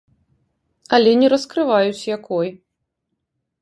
[0.97, 2.47] Але не раскрываюць, якой.